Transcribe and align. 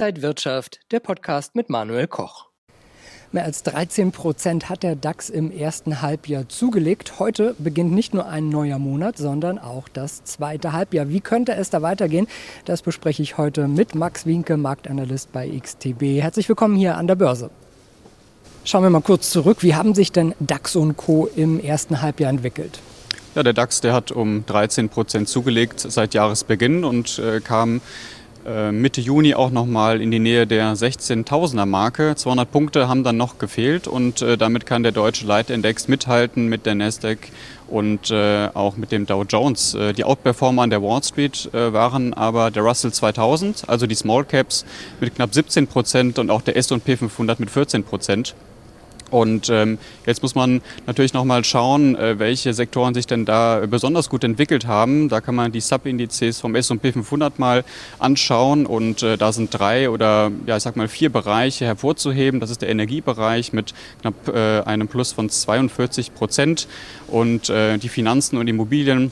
Inside 0.00 0.22
Wirtschaft, 0.22 0.80
der 0.92 1.00
Podcast 1.00 1.54
mit 1.54 1.68
Manuel 1.68 2.06
Koch. 2.06 2.46
Mehr 3.32 3.44
als 3.44 3.62
13 3.64 4.12
Prozent 4.12 4.70
hat 4.70 4.82
der 4.82 4.96
DAX 4.96 5.28
im 5.28 5.50
ersten 5.50 6.00
Halbjahr 6.00 6.48
zugelegt. 6.48 7.18
Heute 7.18 7.54
beginnt 7.58 7.92
nicht 7.92 8.14
nur 8.14 8.26
ein 8.26 8.48
neuer 8.48 8.78
Monat, 8.78 9.18
sondern 9.18 9.58
auch 9.58 9.90
das 9.90 10.24
zweite 10.24 10.72
Halbjahr. 10.72 11.10
Wie 11.10 11.20
könnte 11.20 11.54
es 11.54 11.68
da 11.68 11.82
weitergehen? 11.82 12.28
Das 12.64 12.80
bespreche 12.80 13.22
ich 13.22 13.36
heute 13.36 13.68
mit 13.68 13.94
Max 13.94 14.24
Winke, 14.24 14.56
Marktanalyst 14.56 15.32
bei 15.32 15.46
XTB. 15.46 16.22
Herzlich 16.22 16.48
willkommen 16.48 16.76
hier 16.76 16.96
an 16.96 17.06
der 17.06 17.16
Börse. 17.16 17.50
Schauen 18.64 18.84
wir 18.84 18.90
mal 18.90 19.02
kurz 19.02 19.28
zurück. 19.28 19.58
Wie 19.62 19.74
haben 19.74 19.94
sich 19.94 20.12
denn 20.12 20.34
DAX 20.40 20.76
und 20.76 20.96
Co. 20.96 21.28
im 21.36 21.60
ersten 21.60 22.00
Halbjahr 22.00 22.30
entwickelt? 22.30 22.80
Ja, 23.34 23.42
der 23.42 23.52
DAX, 23.52 23.82
der 23.82 23.92
hat 23.92 24.10
um 24.10 24.46
13 24.46 24.88
Prozent 24.88 25.28
zugelegt 25.28 25.78
seit 25.78 26.14
Jahresbeginn 26.14 26.84
und 26.84 27.18
äh, 27.18 27.40
kam 27.40 27.82
Mitte 28.72 29.00
Juni 29.00 29.34
auch 29.34 29.50
nochmal 29.50 30.00
in 30.00 30.10
die 30.10 30.18
Nähe 30.18 30.46
der 30.46 30.74
16.000er 30.74 31.66
Marke. 31.66 32.14
200 32.16 32.50
Punkte 32.50 32.88
haben 32.88 33.04
dann 33.04 33.16
noch 33.16 33.38
gefehlt 33.38 33.86
und 33.86 34.22
äh, 34.22 34.38
damit 34.38 34.66
kann 34.66 34.82
der 34.82 34.92
deutsche 34.92 35.26
Leitindex 35.26 35.88
mithalten 35.88 36.46
mit 36.46 36.64
der 36.64 36.74
Nasdaq 36.74 37.18
und 37.70 38.10
äh, 38.10 38.48
auch 38.52 38.76
mit 38.76 38.92
dem 38.92 39.06
Dow 39.06 39.24
Jones. 39.24 39.74
Äh, 39.74 39.92
die 39.92 40.04
Outperformer 40.04 40.62
an 40.62 40.70
der 40.70 40.82
Wall 40.82 41.02
Street 41.02 41.50
äh, 41.52 41.72
waren 41.72 42.12
aber 42.14 42.50
der 42.50 42.62
Russell 42.62 42.92
2000, 42.92 43.68
also 43.68 43.86
die 43.86 43.94
Small 43.94 44.24
Caps 44.24 44.64
mit 45.00 45.14
knapp 45.14 45.32
17 45.32 45.66
Prozent 45.66 46.18
und 46.18 46.30
auch 46.30 46.42
der 46.42 46.56
S&P 46.56 46.96
500 46.96 47.40
mit 47.40 47.50
14 47.50 47.84
Prozent. 47.84 48.34
Und 49.10 49.48
ähm, 49.50 49.78
jetzt 50.06 50.22
muss 50.22 50.34
man 50.34 50.62
natürlich 50.86 51.12
nochmal 51.12 51.44
schauen, 51.44 51.96
äh, 51.96 52.18
welche 52.18 52.54
Sektoren 52.54 52.94
sich 52.94 53.06
denn 53.06 53.24
da 53.24 53.62
besonders 53.68 54.08
gut 54.08 54.24
entwickelt 54.24 54.66
haben. 54.66 55.08
Da 55.08 55.20
kann 55.20 55.34
man 55.34 55.52
die 55.52 55.60
Subindizes 55.60 56.40
vom 56.40 56.54
S&P 56.54 56.92
500 56.92 57.38
mal 57.38 57.64
anschauen 57.98 58.66
und 58.66 59.02
äh, 59.02 59.16
da 59.16 59.32
sind 59.32 59.50
drei 59.50 59.90
oder 59.90 60.30
ja 60.46 60.56
ich 60.56 60.62
sag 60.62 60.76
mal 60.76 60.88
vier 60.88 61.10
Bereiche 61.10 61.64
hervorzuheben. 61.64 62.40
Das 62.40 62.50
ist 62.50 62.62
der 62.62 62.68
Energiebereich 62.68 63.52
mit 63.52 63.74
knapp 64.00 64.28
äh, 64.28 64.60
einem 64.62 64.88
Plus 64.88 65.12
von 65.12 65.28
42 65.28 66.14
Prozent 66.14 66.68
und 67.08 67.50
äh, 67.50 67.78
die 67.78 67.88
Finanzen 67.88 68.36
und 68.38 68.48
Immobilien 68.48 69.10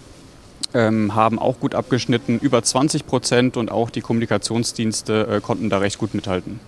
ähm, 0.75 1.15
haben 1.15 1.39
auch 1.39 1.61
gut 1.61 1.75
abgeschnitten, 1.75 2.39
über 2.39 2.63
20 2.63 3.07
Prozent 3.07 3.57
und 3.57 3.71
auch 3.71 3.91
die 3.91 4.01
Kommunikationsdienste 4.01 5.29
äh, 5.37 5.41
konnten 5.41 5.71
da 5.71 5.79
recht 5.79 5.99
gut 5.99 6.15
mithalten. 6.15 6.61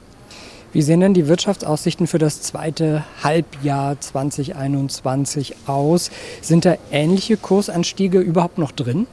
Wie 0.72 0.82
sehen 0.82 1.00
denn 1.00 1.14
die 1.14 1.26
Wirtschaftsaussichten 1.26 2.06
für 2.06 2.18
das 2.18 2.42
zweite 2.42 3.02
Halbjahr 3.24 3.98
2021 3.98 5.56
aus? 5.66 6.12
Sind 6.42 6.64
da 6.64 6.76
ähnliche 6.92 7.36
Kursanstiege 7.36 8.20
überhaupt 8.20 8.56
noch 8.56 8.70
drin? 8.70 9.08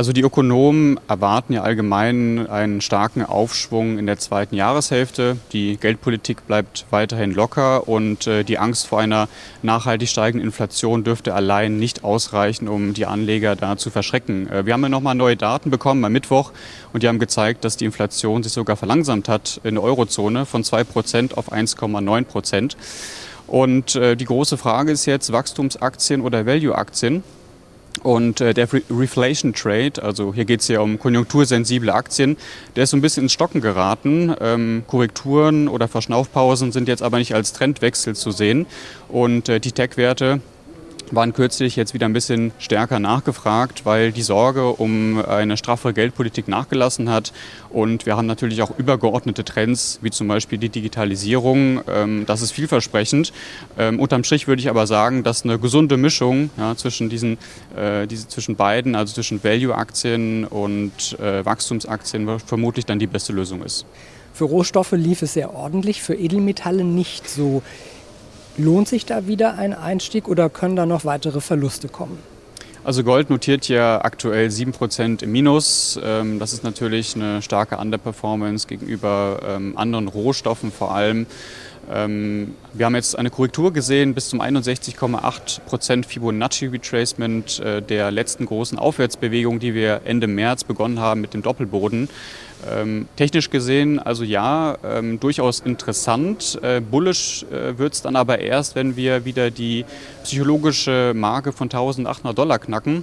Also 0.00 0.14
die 0.14 0.22
Ökonomen 0.22 0.98
erwarten 1.08 1.52
ja 1.52 1.60
allgemein 1.60 2.46
einen 2.48 2.80
starken 2.80 3.22
Aufschwung 3.22 3.98
in 3.98 4.06
der 4.06 4.16
zweiten 4.16 4.54
Jahreshälfte. 4.54 5.36
Die 5.52 5.76
Geldpolitik 5.76 6.46
bleibt 6.46 6.86
weiterhin 6.88 7.34
locker 7.34 7.86
und 7.86 8.26
äh, 8.26 8.42
die 8.42 8.56
Angst 8.56 8.86
vor 8.86 8.98
einer 8.98 9.28
nachhaltig 9.60 10.08
steigenden 10.08 10.48
Inflation 10.48 11.04
dürfte 11.04 11.34
allein 11.34 11.76
nicht 11.76 12.02
ausreichen, 12.02 12.66
um 12.66 12.94
die 12.94 13.04
Anleger 13.04 13.56
da 13.56 13.76
zu 13.76 13.90
verschrecken. 13.90 14.50
Äh, 14.50 14.64
wir 14.64 14.72
haben 14.72 14.82
ja 14.82 14.88
nochmal 14.88 15.14
neue 15.14 15.36
Daten 15.36 15.68
bekommen 15.68 16.02
am 16.02 16.12
Mittwoch 16.12 16.52
und 16.94 17.02
die 17.02 17.08
haben 17.08 17.18
gezeigt, 17.18 17.66
dass 17.66 17.76
die 17.76 17.84
Inflation 17.84 18.42
sich 18.42 18.54
sogar 18.54 18.76
verlangsamt 18.76 19.28
hat 19.28 19.60
in 19.64 19.74
der 19.74 19.84
Eurozone 19.84 20.46
von 20.46 20.62
2% 20.62 21.34
auf 21.34 21.52
1,9%. 21.52 22.24
Prozent. 22.24 22.76
Und 23.46 23.96
äh, 23.96 24.16
die 24.16 24.24
große 24.24 24.56
Frage 24.56 24.92
ist 24.92 25.04
jetzt 25.04 25.30
Wachstumsaktien 25.30 26.22
oder 26.22 26.46
Value-Aktien. 26.46 27.22
Und 28.02 28.40
äh, 28.40 28.54
der 28.54 28.68
Reflation 28.90 29.52
Trade, 29.52 30.02
also 30.02 30.32
hier 30.32 30.44
geht 30.44 30.60
es 30.60 30.68
ja 30.68 30.80
um 30.80 30.98
konjunktursensible 30.98 31.92
Aktien, 31.92 32.36
der 32.76 32.84
ist 32.84 32.90
so 32.90 32.96
ein 32.96 33.02
bisschen 33.02 33.24
ins 33.24 33.32
Stocken 33.32 33.60
geraten. 33.60 34.34
Ähm, 34.40 34.84
Korrekturen 34.86 35.68
oder 35.68 35.86
Verschnaufpausen 35.88 36.72
sind 36.72 36.88
jetzt 36.88 37.02
aber 37.02 37.18
nicht 37.18 37.34
als 37.34 37.52
Trendwechsel 37.52 38.14
zu 38.14 38.30
sehen. 38.30 38.66
Und 39.08 39.48
äh, 39.48 39.60
die 39.60 39.72
Tech-Werte 39.72 40.40
waren 41.10 41.32
kürzlich 41.32 41.76
jetzt 41.76 41.94
wieder 41.94 42.06
ein 42.06 42.12
bisschen 42.12 42.52
stärker 42.58 42.98
nachgefragt, 42.98 43.84
weil 43.84 44.12
die 44.12 44.22
Sorge 44.22 44.68
um 44.68 45.24
eine 45.24 45.56
straffere 45.56 45.92
Geldpolitik 45.92 46.48
nachgelassen 46.48 47.10
hat. 47.10 47.32
Und 47.70 48.06
wir 48.06 48.16
haben 48.16 48.26
natürlich 48.26 48.62
auch 48.62 48.76
übergeordnete 48.78 49.44
Trends, 49.44 49.98
wie 50.02 50.10
zum 50.10 50.28
Beispiel 50.28 50.58
die 50.58 50.68
Digitalisierung. 50.68 51.80
Ähm, 51.88 52.24
das 52.26 52.42
ist 52.42 52.52
vielversprechend. 52.52 53.32
Ähm, 53.78 54.00
unterm 54.00 54.24
Strich 54.24 54.48
würde 54.48 54.60
ich 54.60 54.70
aber 54.70 54.86
sagen, 54.86 55.22
dass 55.22 55.44
eine 55.44 55.58
gesunde 55.58 55.96
Mischung 55.96 56.50
ja, 56.56 56.76
zwischen, 56.76 57.08
diesen, 57.08 57.38
äh, 57.76 58.06
diese, 58.06 58.28
zwischen 58.28 58.56
beiden, 58.56 58.94
also 58.94 59.14
zwischen 59.14 59.42
Value-Aktien 59.42 60.44
und 60.44 61.18
äh, 61.20 61.44
Wachstumsaktien, 61.44 62.38
vermutlich 62.40 62.86
dann 62.86 62.98
die 62.98 63.06
beste 63.06 63.32
Lösung 63.32 63.62
ist. 63.62 63.86
Für 64.32 64.44
Rohstoffe 64.44 64.92
lief 64.92 65.22
es 65.22 65.34
sehr 65.34 65.54
ordentlich, 65.54 66.02
für 66.02 66.14
Edelmetalle 66.14 66.84
nicht 66.84 67.28
so. 67.28 67.62
Lohnt 68.60 68.88
sich 68.88 69.06
da 69.06 69.26
wieder 69.26 69.56
ein 69.56 69.72
Einstieg 69.72 70.28
oder 70.28 70.50
können 70.50 70.76
da 70.76 70.84
noch 70.84 71.06
weitere 71.06 71.40
Verluste 71.40 71.88
kommen? 71.88 72.18
Also 72.84 73.04
Gold 73.04 73.30
notiert 73.30 73.68
ja 73.68 74.04
aktuell 74.04 74.48
7% 74.48 75.22
im 75.22 75.32
Minus. 75.32 75.98
Ähm, 76.02 76.38
das 76.38 76.52
ist 76.52 76.62
natürlich 76.62 77.16
eine 77.16 77.40
starke 77.40 77.78
Underperformance 77.78 78.66
gegenüber 78.66 79.40
ähm, 79.46 79.78
anderen 79.78 80.08
Rohstoffen 80.08 80.72
vor 80.72 80.94
allem. 80.94 81.26
Ähm, 81.92 82.54
wir 82.72 82.86
haben 82.86 82.94
jetzt 82.94 83.18
eine 83.18 83.30
Korrektur 83.30 83.72
gesehen 83.72 84.14
bis 84.14 84.28
zum 84.28 84.40
61,8% 84.40 86.04
Fibonacci 86.04 86.66
Retracement 86.66 87.58
äh, 87.58 87.82
der 87.82 88.10
letzten 88.10 88.46
großen 88.46 88.78
Aufwärtsbewegung, 88.78 89.58
die 89.58 89.74
wir 89.74 90.02
Ende 90.04 90.28
März 90.28 90.64
begonnen 90.64 91.00
haben 91.00 91.20
mit 91.20 91.34
dem 91.34 91.42
Doppelboden. 91.42 92.08
Ähm, 92.70 93.08
technisch 93.16 93.50
gesehen, 93.50 93.98
also 93.98 94.22
ja, 94.22 94.76
ähm, 94.84 95.18
durchaus 95.18 95.60
interessant. 95.60 96.58
Äh, 96.62 96.80
bullish 96.80 97.44
äh, 97.44 97.78
wird 97.78 97.94
es 97.94 98.02
dann 98.02 98.16
aber 98.16 98.38
erst, 98.38 98.74
wenn 98.74 98.96
wir 98.96 99.24
wieder 99.24 99.50
die 99.50 99.84
psychologische 100.22 101.12
Marke 101.14 101.52
von 101.52 101.66
1800 101.66 102.36
Dollar 102.36 102.58
knacken 102.58 103.02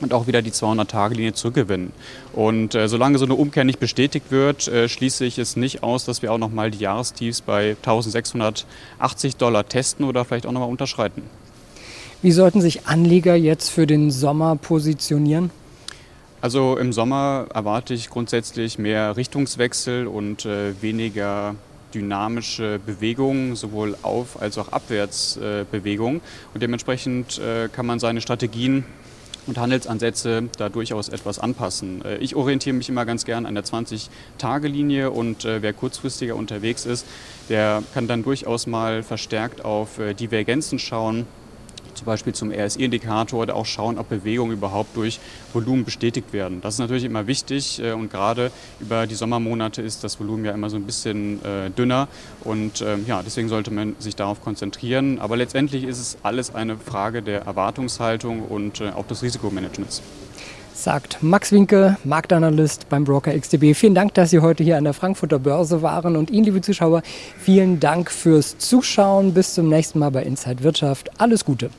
und 0.00 0.12
auch 0.12 0.26
wieder 0.26 0.42
die 0.42 0.50
200-Tage-Linie 0.50 1.34
zurückgewinnen. 1.34 1.92
Und 2.32 2.74
äh, 2.74 2.88
solange 2.88 3.18
so 3.18 3.24
eine 3.24 3.34
Umkehr 3.34 3.64
nicht 3.64 3.80
bestätigt 3.80 4.30
wird, 4.30 4.68
äh, 4.68 4.88
schließe 4.88 5.24
ich 5.24 5.38
es 5.38 5.56
nicht 5.56 5.82
aus, 5.82 6.04
dass 6.04 6.22
wir 6.22 6.32
auch 6.32 6.38
nochmal 6.38 6.70
die 6.70 6.78
Jahrestiefs 6.78 7.40
bei 7.40 7.76
1680 7.82 9.36
Dollar 9.36 9.68
testen 9.68 10.04
oder 10.04 10.24
vielleicht 10.24 10.46
auch 10.46 10.52
nochmal 10.52 10.70
unterschreiten. 10.70 11.22
Wie 12.22 12.32
sollten 12.32 12.60
sich 12.60 12.86
Anleger 12.86 13.36
jetzt 13.36 13.70
für 13.70 13.86
den 13.86 14.10
Sommer 14.10 14.56
positionieren? 14.56 15.50
Also 16.40 16.76
im 16.76 16.92
Sommer 16.92 17.46
erwarte 17.52 17.94
ich 17.94 18.10
grundsätzlich 18.10 18.78
mehr 18.78 19.16
Richtungswechsel 19.16 20.06
und 20.06 20.44
äh, 20.44 20.80
weniger 20.80 21.54
dynamische 21.94 22.78
Bewegungen, 22.84 23.56
sowohl 23.56 23.96
auf 24.02 24.40
als 24.40 24.58
auch 24.58 24.68
Abwärtsbewegungen. 24.68 26.20
und 26.52 26.62
dementsprechend 26.62 27.38
äh, 27.38 27.68
kann 27.68 27.86
man 27.86 27.98
seine 27.98 28.20
Strategien 28.20 28.84
und 29.46 29.58
Handelsansätze 29.58 30.48
da 30.58 30.68
durchaus 30.68 31.08
etwas 31.08 31.38
anpassen. 31.38 32.04
Äh, 32.04 32.16
ich 32.18 32.36
orientiere 32.36 32.74
mich 32.74 32.88
immer 32.88 33.04
ganz 33.04 33.24
gern 33.24 33.46
an 33.46 33.54
der 33.54 33.64
20-Tage-Linie 33.64 35.10
und 35.10 35.44
äh, 35.44 35.62
wer 35.62 35.72
kurzfristiger 35.72 36.36
unterwegs 36.36 36.86
ist, 36.86 37.06
der 37.48 37.82
kann 37.94 38.08
dann 38.08 38.22
durchaus 38.22 38.66
mal 38.66 39.02
verstärkt 39.02 39.64
auf 39.64 39.98
äh, 39.98 40.14
Divergenzen 40.14 40.78
schauen 40.78 41.26
zum 41.94 42.06
Beispiel 42.06 42.34
zum 42.34 42.50
RSI-Indikator 42.50 43.42
oder 43.42 43.54
auch 43.54 43.66
schauen, 43.66 43.98
ob 43.98 44.08
Bewegungen 44.08 44.52
überhaupt 44.52 44.96
durch 44.96 45.20
Volumen 45.52 45.84
bestätigt 45.84 46.32
werden. 46.32 46.60
Das 46.60 46.74
ist 46.74 46.80
natürlich 46.80 47.04
immer 47.04 47.26
wichtig 47.26 47.80
und 47.80 48.10
gerade 48.10 48.50
über 48.80 49.06
die 49.06 49.14
Sommermonate 49.14 49.82
ist 49.82 50.04
das 50.04 50.20
Volumen 50.20 50.44
ja 50.44 50.52
immer 50.52 50.70
so 50.70 50.76
ein 50.76 50.84
bisschen 50.84 51.40
dünner 51.76 52.08
und 52.44 52.82
ähm, 52.82 53.04
ja, 53.06 53.22
deswegen 53.22 53.48
sollte 53.48 53.70
man 53.70 53.96
sich 53.98 54.16
darauf 54.16 54.42
konzentrieren. 54.42 55.18
Aber 55.18 55.36
letztendlich 55.36 55.84
ist 55.84 55.98
es 55.98 56.18
alles 56.22 56.54
eine 56.54 56.76
Frage 56.76 57.22
der 57.22 57.42
Erwartungshaltung 57.42 58.42
und 58.42 58.82
auch 58.82 59.06
des 59.06 59.22
Risikomanagements 59.22 60.02
sagt 60.82 61.22
Max 61.22 61.52
Winke, 61.52 61.96
Marktanalyst 62.04 62.88
beim 62.88 63.04
Broker 63.04 63.38
XTB. 63.38 63.74
Vielen 63.74 63.94
Dank, 63.94 64.14
dass 64.14 64.30
Sie 64.30 64.40
heute 64.40 64.62
hier 64.62 64.76
an 64.76 64.84
der 64.84 64.92
Frankfurter 64.92 65.38
Börse 65.38 65.82
waren 65.82 66.16
und 66.16 66.30
Ihnen, 66.30 66.44
liebe 66.44 66.60
Zuschauer, 66.60 67.02
vielen 67.38 67.80
Dank 67.80 68.10
fürs 68.10 68.58
Zuschauen. 68.58 69.34
Bis 69.34 69.54
zum 69.54 69.68
nächsten 69.68 69.98
Mal 69.98 70.10
bei 70.10 70.22
Inside 70.22 70.62
Wirtschaft. 70.62 71.10
Alles 71.20 71.44
Gute. 71.44 71.70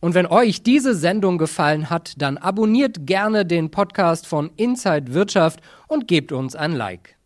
Und 0.00 0.14
wenn 0.14 0.26
euch 0.26 0.62
diese 0.62 0.94
Sendung 0.94 1.38
gefallen 1.38 1.88
hat, 1.88 2.14
dann 2.18 2.36
abonniert 2.36 3.06
gerne 3.06 3.46
den 3.46 3.70
Podcast 3.70 4.26
von 4.26 4.50
Inside 4.56 5.14
Wirtschaft 5.14 5.60
und 5.86 6.08
gebt 6.08 6.32
uns 6.32 6.56
ein 6.56 6.72
Like. 6.72 7.16